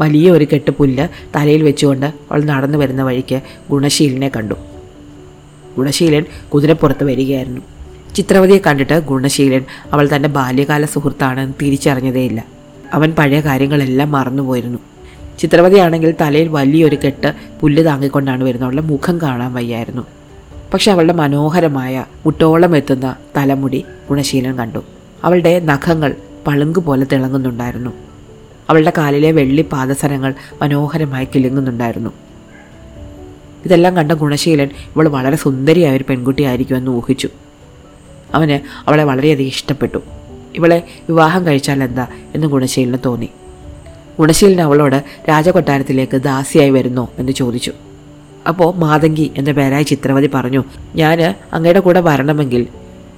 [0.00, 3.40] വലിയ ഒരു കെട്ട് പുല്ല് തലയിൽ വെച്ചുകൊണ്ട് അവൾ നടന്നു വരുന്ന വഴിക്ക്
[3.70, 4.54] ഗുണശീലനെ കണ്ടു.
[5.76, 7.60] ഗുണശീലൻ കുതിരപ്പുറത്ത് വരികയായിരുന്നു.
[8.14, 12.53] ചിത്രവതിയെ കണ്ടിട്ട് ഗുണശീലൻ അവൾ തന്റെ ബാല്യകാല സുഹൃത്താണെന്ന് തിരിച്ചറിഞ്ഞതേയില്ല.
[12.94, 14.78] അവൻ പഴയ കാര്യങ്ങളെല്ലാം മറന്നുപോയിരുന്നു.
[15.38, 18.64] ചിത്രവതിയാണെങ്കിൽ തലയിൽ വലിയൊരു കെട്ട് പുല്ല് താങ്ങിക്കൊണ്ടാണ് വരുന്നത്.
[18.64, 20.02] അവളുടെ മുഖം കാണാൻ വയ്യായിരുന്നു.
[20.72, 24.84] പക്ഷെ അവളുടെ മനോഹരമായ മുട്ടോളം എത്തുന്ന തലമുടി ഗുണശീലൻ കണ്ടു.
[25.24, 26.14] അവളുടെ നഖങ്ങൾ
[26.46, 27.90] പളുങ്ക് പോലെ തിളങ്ങുന്നുണ്ടായിരുന്നു.
[28.70, 32.10] അവളുടെ കാലിലെ വെള്ളി പാദസരങ്ങൾ മനോഹരമായി കിലുങ്ങുന്നുണ്ടായിരുന്നു.
[33.64, 37.28] ഇതെല്ലാം കണ്ട ഗുണശീലൻ ഇവൾ വളരെ സുന്ദരിയായ ഒരു പെൺകുട്ടിയായിരിക്കുമെന്ന് ഊഹിച്ചു.
[38.34, 39.98] അവന് അവളെ വളരെയധികം ഇഷ്ടപ്പെട്ടു.
[40.54, 43.28] ഇവളെ വിവാഹം കഴിച്ചാൽ എന്താ എന്ന് ഗുണശീലിന് തോന്നി.
[44.18, 47.72] ഗുണശീലൻ അവളോട് രാജകൊട്ടാരത്തിലേക്ക് ദാസിയായി വരുന്നോ എന്ന് ചോദിച്ചു.
[48.48, 52.66] അപ്പോൾ മാതങ്കി എന്ന പേരായ ചിത്രവതി പറഞ്ഞു ഞാൻ അങ്ങയുടെ കൂടെ വരണമെങ്കിൽ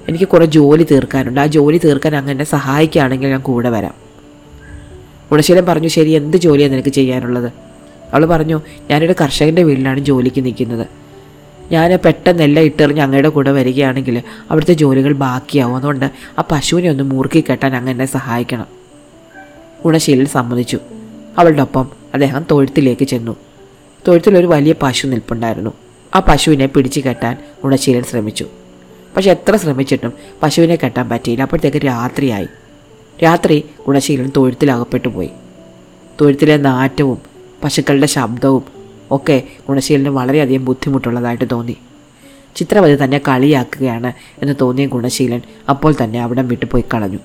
[0.09, 1.39] എനിക്ക് കുറേ ജോലി തീർക്കാനുണ്ട്.
[1.39, 3.93] ആ ജോലി തീർക്കാൻ അങ്ങനെ സഹായിക്കുകയാണെങ്കിൽ ഞാൻ കൂടെ വരാം.
[5.31, 7.51] ഗുണശീലൻ പറഞ്ഞു ശരി എന്ത് ജോലിയാണ് നിനക്ക് ചെയ്യാനുള്ളത്?
[8.13, 10.87] അവൾ പറഞ്ഞു ഞാനൊരു കർഷകന്റെ വീട്ടിലാണ് ജോലിക്ക് നിൽക്കുന്നത്.
[11.71, 15.75] ഞാൻ പെട്ടെന്ന് എല്ലാം ഇട്ടെറിഞ്ഞ് അങ്ങയുടെ കൂടെ വരികയാണെങ്കിൽ അവിടുത്തെ ജോലികൾ ബാക്കിയാവും.
[15.75, 18.65] അതുകൊണ്ട് ആ പശുവിനെ ഒന്ന് മുറുക്കി കെട്ടാൻ അങ്ങ് എന്നെ സഹായിക്കണം.
[19.85, 20.79] ഗുണശീലൻ സമ്മതിച്ചു.
[21.37, 23.35] അവളുടെ ഒപ്പം അദ്ദേഹം തൊഴുത്തിലേക്ക് ചെന്നു.
[24.07, 25.73] തൊഴുത്തിൽ ഒരു വലിയ പശു നിൽപ്പുണ്ടായിരുന്നു.
[26.15, 28.45] ആ പശുവിനെ പിടിച്ചു കെട്ടാൻ ഗുണശീലൻ ശ്രമിച്ചു.
[29.17, 31.43] പക്ഷെ എത്ര ശ്രമിച്ചിട്ടും പശുവിനെ കെട്ടാൻ പറ്റിയില്ല.
[31.43, 32.47] അപ്പോഴത്തേക്ക് രാത്രിയായി.
[33.23, 35.29] രാത്രി ഗുണശീലൻ തൊഴുത്തിലകപ്പെട്ടു പോയി
[36.21, 37.17] തൊഴുത്തിലെ നാറ്റവും
[37.63, 38.76] പശുക്കളുടെ ശബ്ദവും
[39.11, 41.77] ഒക്കെ ഗുണശീലന് വളരെയധികം ബുദ്ധിമുട്ടുള്ളതായിട്ട് തോന്നി.
[42.55, 47.19] ചിത്രവതി തന്നെ കളിയാക്കുകയാണ് എന്ന് തോന്നിയ ഗുണശീലൻ അപ്പോൾ തന്നെ അവിടം വിട്ടുപോയി കളഞ്ഞു.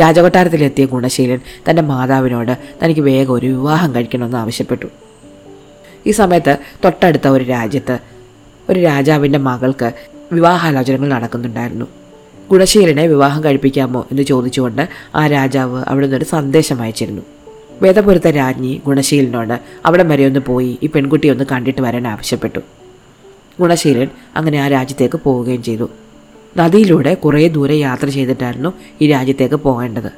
[0.00, 1.38] രാജകൊട്ടാരത്തിലെത്തിയ ഗുണശീലൻ
[1.70, 4.86] തന്റെ മാതാവിനോട് തനിക്ക് വേഗം ഒരു വിവാഹം കഴിക്കണമെന്ന് ആവശ്യപ്പെട്ടു.
[6.06, 7.98] ഈ സമയത്ത് തൊട്ടടുത്ത ഒരു രാജ്യത്ത്
[8.70, 9.92] ഒരു രാജാവിന്റെ മകൾക്ക്
[10.32, 11.86] വിവാഹാലോചനകൾ നടക്കുന്നുണ്ടായിരുന്നു.
[12.50, 17.22] ഗുണശീലനെ വിവാഹം കഴിപ്പിക്കാമോ എന്ന് ചോദിച്ചുകൊണ്ട് ആ രാജാവ് അവിടെ നിന്നൊരു സന്ദേശം അയച്ചിരുന്നു.
[17.82, 22.58] വേദപുരത്തെ രാജ്ഞി ഗുണശീലനോട് അവിടം വരെ ഒന്ന് പോയി ഈ പെൺകുട്ടിയെ ഒന്ന് കണ്ടിട്ട് വരാൻ ആവശ്യപ്പെട്ടു.
[23.60, 25.90] ഗുണശീലൻ അങ്ങനെ ആ രാജ്യത്തേക്ക് പോവുകയും ചെയ്തു.
[26.56, 30.12] നദിയിലൂടെ കുറേ ദൂരെ യാത്ര ചെയ്തിട്ടായിരുന്നു ഈ രാജ്യത്തേക്ക് പോകേണ്ടത്.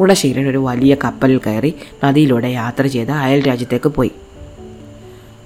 [0.00, 4.10] ഗുണശീലൻ ഒരു വലിയ കപ്പലിൽ കയറി നദിയിലൂടെ യാത്ര ചെയ്ത് അയൽ രാജ്യത്തേക്ക് പോയി.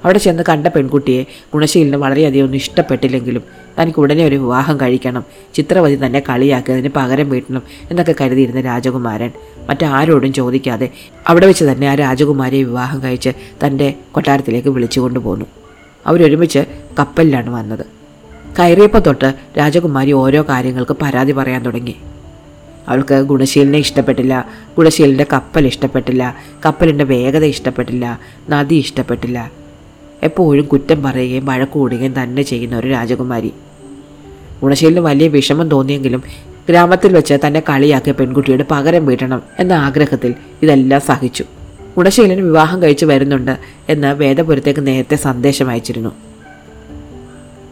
[0.05, 3.43] അവിടെ ചെന്ന് കണ്ട പെൺകുട്ടിയെ ഗുണശീലിന് വളരെയധികം ഒന്നും ഇഷ്ടപ്പെട്ടില്ലെങ്കിലും
[3.79, 5.25] തനിക്ക് ഉടനെ ഒരു വിവാഹം കഴിക്കണം
[5.55, 9.31] ചിത്രവതി തന്നെ കളിയാക്കിയതിന് പകരം വീട്ടണം എന്നൊക്കെ കരുതിയിരുന്ന രാജകുമാരൻ.
[9.69, 10.91] മറ്റാരോടും ചോദിക്കാതെ
[11.29, 13.31] അവിടെ വെച്ച് തന്നെ ആ രാജകുമാരിയെ വിവാഹം കഴിച്ച്
[13.67, 15.47] തന്റെ കൊട്ടാരത്തിലേക്ക് വിളിച്ചു കൊണ്ടുപോന്നു
[16.07, 16.67] അവരൊരുമിച്ച്
[16.99, 17.87] കപ്പലിലാണ് വന്നത്.
[18.59, 21.97] കയറിയപ്പോൾ തൊട്ട് രാജകുമാരി ഓരോ കാര്യങ്ങൾക്ക് പരാതി പറയാൻ തുടങ്ങി.
[22.89, 26.37] അവൾക്ക് ഗുണശീലിനെ ഇഷ്ടപ്പെട്ടില്ല ഗുണശീലിന്റെ കപ്പൽ ഇഷ്ടപ്പെട്ടില്ല
[26.67, 29.58] കപ്പലിന്റെ വേഗത ഇഷ്ടപ്പെട്ടില്ല നദി ഇഷ്ടപ്പെട്ടില്ല
[30.23, 33.53] എപ്പോഴും കുറ്റം പറയുകയും വഴക്കൂടുകയും തന്നെ ചെയ്യുന്ന ഒരു രാജകുമാരി.
[34.63, 36.23] ഗുണശീലിന് വലിയ വിഷമം തോന്നിയെങ്കിലും
[36.69, 41.45] ഗ്രാമത്തിൽ വെച്ച് തന്നെ കളിയാക്കിയ പെൺകുട്ടിയുടെ പകരം വീട്ടണം എന്ന ആഗ്രഹത്തിൽ ഇതെല്ലാം സഹിച്ചു.
[41.97, 46.11] ഗുണശീലൻ വിവാഹം കഴിച്ചു വരുന്നുണ്ട് എന്ന് വേദപുരത്തേക്ക് നേരത്തെ സന്ദേശം അയച്ചിരുന്നു.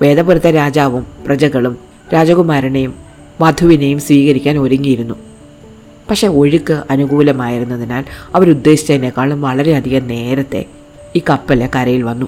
[0.03, 1.79] വേദപുരത്തെ രാജാവും പ്രജകളും
[2.15, 2.95] രാജകുമാരനെയും
[3.41, 5.15] വധുവിനെയും സ്വീകരിക്കാൻ ഒരുങ്ങിയിരുന്നു.
[6.11, 8.05] പക്ഷെ ഒഴുക്ക് അനുകൂലമായിരുന്നതിനാൽ
[8.35, 10.65] അവരുദ്ദേശിച്ചതിനേക്കാളും വളരെയധികം നേരത്തെ
[11.16, 12.27] ഈ കപ്പൽ കരയിൽ വന്നു.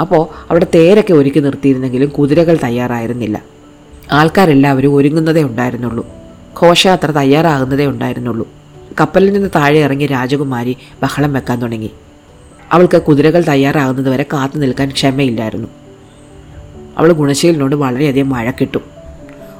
[0.00, 3.42] അപ്പോൾ അവിടെ തേരൊക്കെ ഒരുക്കി നിർത്തിയിരുന്നെങ്കിലും കുതിരകൾ തയ്യാറായിരുന്നില്ല.
[4.12, 6.06] ആൾക്കാരെല്ലാവരും ഒരുങ്ങുന്നതേ ഉണ്ടായിരുന്നുള്ളൂ.
[6.62, 8.48] ഘോഷയാത്ര തയ്യാറാകുന്നതേ ഉണ്ടായിരുന്നുള്ളൂ.
[9.00, 11.90] കപ്പലിൽ നിന്ന് താഴെ ഇറങ്ങി രാജകുമാരി ബഹളം വെക്കാൻ തുടങ്ങി.
[12.72, 15.68] അവൾക്ക് കുതിരകൾ തയ്യാറാകുന്നതുവരെ കാത്തു നിൽക്കാൻ ക്ഷമയില്ലായിരുന്നു.
[16.98, 18.78] അവൾ ഗുണശീലിനോട് വളരെയധികം വഴക്കിട്ടു.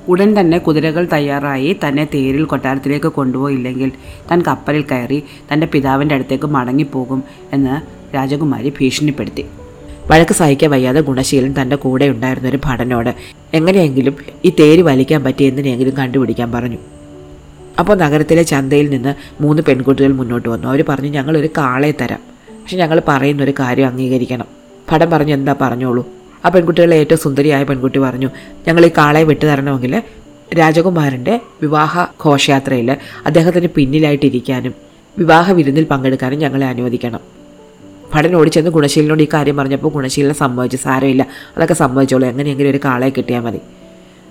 [0.08, 3.92] ഉടൻ തന്നെ കുതിരകൾ തയ്യാറായി തന്നെ തേരിൽ കൊട്ടാരത്തിലേക്ക് കൊണ്ടുപോയില്ലെങ്കിൽ
[4.30, 9.44] താൻ കപ്പലിൽ കയറി തന്റെ പിതാവിന്റെ അടുത്തേക്ക് മടങ്ങിപ്പോകും എന്ന് രാജകുമാരി ഭീഷണിപ്പെടുത്തി.
[10.10, 13.14] വഴക്ക് സഹിക്കാൻ വയ്യാതെ ഗുണശീലൻ തന്റെ കൂടെ ഉണ്ടായിരുന്ന ഒരു ഭടനോട്
[13.54, 16.76] എങ്ങനെയെങ്കിലും ഈ തേര് വലിക്കാൻ പറ്റിയ എന്തിനെങ്കിലും കണ്ടുപിടിക്കാൻ പറഞ്ഞു.
[17.78, 20.68] അപ്പോൾ നഗരത്തിലെ ചന്തയിൽ നിന്ന് മൂന്ന് പെൺകുട്ടികൾ മുന്നോട്ട് വന്നു.
[20.68, 22.18] അവർ പറഞ്ഞു ഞങ്ങളൊരു കാളയെ തരാം.
[22.62, 24.46] പക്ഷെ ഞങ്ങൾ പറയുന്ന ഒരു കാര്യം അംഗീകരിക്കണം.
[24.92, 26.06] ഭടൻ പറഞ്ഞു എന്താ പറഞ്ഞോളൂ?
[26.44, 28.30] ആ പെൺകുട്ടികളെ ഏറ്റവും സുന്ദരിയായ പെൺകുട്ടി പറഞ്ഞു
[28.68, 30.02] ഞങ്ങൾ ഈ കാളയെ വിട്ടു തരണമെങ്കിൽ
[30.58, 34.74] രാജകുമാരന്റെ വിവാഹ ഘോഷയാത്രയിൽ അദ്ദേഹത്തിന് പിന്നിലായിട്ടിരിക്കാനും
[35.18, 37.37] വിവാഹ വിരുന്നിൽ പങ്കെടുക്കാനും ഞങ്ങളെ അനുവദിക്കണം.
[38.14, 40.76] ഭടൻ ഓടിച്ചെന്ന് ഗുണശീലിനോട് ഈ കാര്യം പറഞ്ഞപ്പോൾ ഗുണശീലനെ സമ്മതിച്ചു.
[40.76, 41.26] സാരമില്ല.
[41.56, 42.28] അതൊക്കെ സമ്മതിച്ചോളൂ.
[42.28, 43.60] എങ്ങനെയെങ്കിലും ഒരു കാളയെ കിട്ടിയാൽ മതി.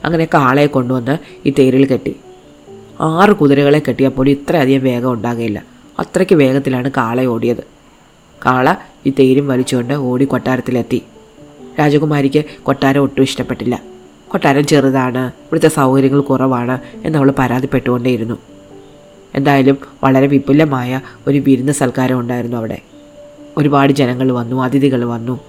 [0.05, 2.15] അങ്ങനെ കാളയെ കൊണ്ടുവന്ന് ഈ തേരിൽ കെട്ടി.
[3.01, 5.63] ആറ് കുതിരകളെ കെട്ടിയപ്പോൾ ഇത്രയധികം വേഗം ഉണ്ടാകുകയില്ല
[5.99, 7.63] അത്രയ്ക്ക് വേഗത്തിലാണ് കാള ഓടിയത്.
[8.45, 11.03] കാള ഈ തേരും വലിച്ചുകൊണ്ട് ഓടി കൊട്ടാരത്തിലെത്തി.
[11.79, 13.81] രാജകുമാരിക്ക് കൊട്ടാരം ഒട്ടും ഇഷ്ടപ്പെട്ടില്ല.
[14.27, 18.37] കൊട്ടാരം ചെറുതാണ് ഇവിടുത്തെ സൗകര്യങ്ങൾ കുറവാണ് എന്നവൾ പരാതിപ്പെട്ടുകൊണ്ടേയിരുന്നു.
[19.35, 22.77] എന്തായാലും വളരെ വിപുലമായ ഒരു വിരുന്ന് സൽക്കാരം ഉണ്ടായിരുന്നു അവിടെ.
[23.57, 25.39] ഒരുപാട് ജനങ്ങൾ വന്നു അതിഥികൾ വന്നു.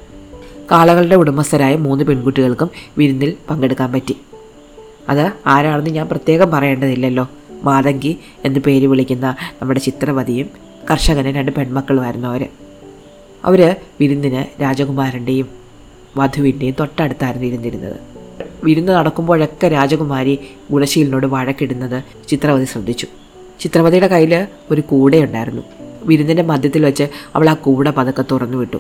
[0.71, 4.17] കാളകളുടെ ഉടമസ്ഥരായ മൂന്ന് പെൺകുട്ടികൾക്കും വിരുന്നിൽ പങ്കെടുക്കാൻ പറ്റി.
[5.09, 7.29] അത് ആരാണെന്ന് ഞാൻ പ്രത്യേകം പറയേണ്ടതില്ലല്ലോ.
[7.63, 10.51] മാതങ്കി എന്ന് പേര് വിളിക്കുന്ന നമ്മുടെ ചിത്രവതിയും
[10.91, 12.49] കർഷകനും രണ്ട് പെൺമക്കളുമായിരുന്നു അവർ
[13.45, 15.49] അവർ വിരുന്നിന് രാജകുമാരന്റെയും
[16.17, 17.97] വധുവിന്റെയും തൊട്ടടുത്തായിരുന്നു ഇരുന്നിരുന്നത്.
[18.65, 20.39] വിരുന്ന് നടക്കുമ്പോഴൊക്കെ രാജകുമാരി
[20.71, 23.07] ഗുണശീലിനോട് വഴക്കിടുന്നത് ചിത്രവതി ശ്രദ്ധിച്ചു.
[23.61, 25.63] ചിത്രവതിയുടെ കയ്യിൽ ഒരു കൂടെ കൂടയുണ്ടായിരുന്നു.
[26.03, 28.79] വിരുന്നിന്റെ മധ്യത്തിൽ വെച്ച് അവൾ ആ കൂട പതുക്കെ തുറന്നു വിട്ടു.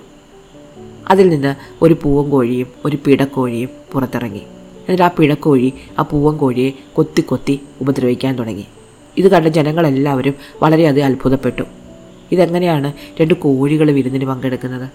[1.10, 4.38] അതിൽ നിന്ന് ഒരു പൂവൻ കോഴിയും ഒരു പിടക്കോഴിയും പുറത്തിറങ്ങി.
[4.38, 8.66] എന്നിട്ട് ആ പിടക്കോഴി ആ പൂവൻ കോഴിയെ കൊത്തി കൊത്തി ഉപദ്രവിക്കാൻ തുടങ്ങി.
[9.16, 11.62] ഇത് കണ്ട ജനങ്ങളെല്ലാവരും വളരെയധികം അത്ഭുതപ്പെട്ടു.
[12.32, 14.90] ഇതെങ്ങനെയാണ് രണ്ട് കോഴികൾ വിരുന്നിന് പങ്കെടുക്കുന്നത്?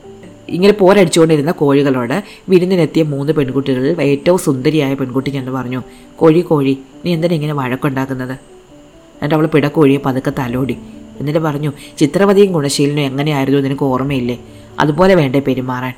[0.50, 5.84] ഇങ്ങനെ പോരടിച്ചുകൊണ്ടിരുന്ന കോഴികളോട് വിരുന്നിനെത്തിയ മൂന്ന് പെൺകുട്ടികളിൽ ഏറ്റവും സുന്ദരിയായ പെൺകുട്ടി ഞാൻ പറഞ്ഞു
[6.16, 8.34] കോഴി കോഴി നീ എന്തിനാ ഇങ്ങനെ വഴക്കുണ്ടാക്കുന്നത്?
[8.34, 10.78] എന്നിട്ട് അവൾ പിടക്കോഴിയെ പതുക്കെ തലോടി
[11.20, 14.40] എന്നിട്ട് പറഞ്ഞു ചിത്രവതിയും ഗുണശീലനും എങ്ങനെയായിരുന്നു നിനക്ക് ഓർമ്മയില്ലേ?
[14.80, 15.94] അതുപോലെ വേണ്ടേ പെരുമാറാൻ.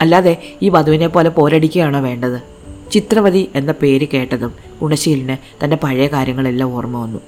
[0.00, 2.40] അല്ലാതെ ഈ വധുവിനെ പോലെ പോരടിക്കുകയാണോ വേണ്ടത്?
[2.90, 7.18] ചിത്രവതി എന്ന പേര് കേട്ടതും ഗുണശീലിന് തന്റെ പഴയ കാര്യങ്ങളെല്ലാം ഓർമ്മ വന്നു.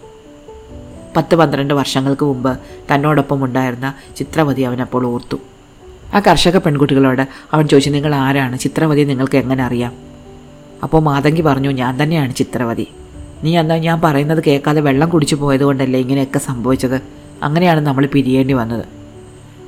[1.17, 2.59] പത്ത് പന്ത്രണ്ട് വർഷങ്ങൾക്ക് മുമ്പ്
[2.95, 5.37] തന്നോടൊപ്പം ഉണ്ടായിരുന്ന ചിത്രവതി അവനപ്പോൾ ഓർത്തു.
[6.15, 8.59] ആ കർഷക പെൺകുട്ടികളോട് അവൻ ചോദിച്ചു നിങ്ങൾ ആരാണ്?
[8.59, 9.93] ചിത്രവതി നിങ്ങൾക്ക് എങ്ങനെ അറിയാം?
[10.83, 12.87] അപ്പോൾ മാതങ്കി പറഞ്ഞു ഞാൻ തന്നെയാണ് ചിത്രവതി
[13.45, 17.01] നീ എന്താ ഞാൻ പറയുന്നത് കേൾക്കാതെ വെള്ളം കുടിച്ചു പോയതുകൊണ്ടല്ലേ ഇങ്ങനെയൊക്കെ സംഭവിച്ചത്?
[17.43, 18.85] അങ്ങനെയാണ് നമ്മൾ പിരിയേണ്ടി വന്നത്.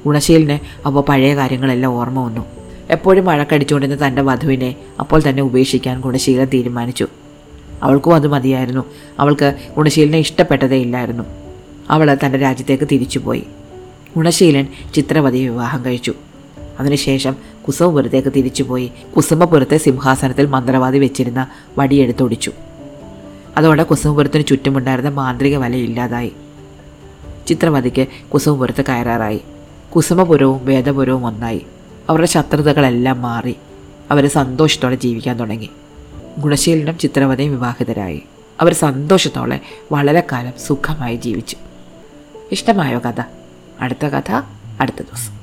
[0.07, 2.47] ഗുണശീലിന് അപ്പോൾ പഴയ കാര്യങ്ങളെല്ലാം ഓർമ്മ വന്നു.
[2.91, 7.07] എപ്പോഴും മഴക്കടിച്ചുകൊണ്ടിരുന്ന തന്റെ വധുവിനെ അപ്പോൾ തന്നെ ഉപേക്ഷിക്കാൻ ഗുണശീല തീരുമാനിച്ചു.
[7.83, 8.85] അവൾക്കും അത് മതിയായിരുന്നു.
[9.19, 11.25] അവൾക്ക് ഗുണശീലനെ ഇഷ്ടപ്പെട്ടതേ ഇല്ലായിരുന്നു.
[11.91, 13.45] അവൾ തന്റെ രാജ്യത്തേക്ക് തിരിച്ചുപോയി.
[14.17, 16.15] ഗുണശീലൻ ചിത്രവതിയെ വിവാഹം കഴിച്ചു.
[16.81, 18.93] അതിനുശേഷം കുസുമപുരത്തേക്ക് തിരിച്ചുപോയി.
[19.17, 21.47] കുസുമപുരത്തെ സിംഹാസനത്തിൽ മന്ത്രവാദി വെച്ചിരുന്ന
[21.79, 22.53] വടിയെടുത്തൊടിച്ചു
[23.57, 26.33] അതോടെ കുസുമപുരത്തിന് ചുറ്റുമുണ്ടായിരുന്ന മാന്ത്രിക വല ഇല്ലാതായി.
[27.47, 29.41] ചിത്രവതിക്ക് കുസുമപുരത്ത് കയറാറായി.
[29.97, 31.67] കുസുമപുരവും വേദപുരവും ഒന്നായി.
[32.09, 33.57] അവരുടെ ശത്രുതകളെല്ലാം മാറി.
[34.11, 35.71] അവർ സന്തോഷത്തോടെ ജീവിക്കാൻ തുടങ്ങി.
[36.39, 38.23] ഗുണശീലനും ചിത്രവതയും വിവാഹിതരായി.
[38.61, 39.61] അവർ സന്തോഷത്തോടെ
[39.93, 41.57] വളരെ കാലം സുഖമായി ജീവിച്ചു.
[42.53, 43.23] ഇഷ്ടമായോ കഥ?
[43.81, 44.43] അടുത്ത കഥ
[44.81, 45.34] അടുത്ത ദിവസം.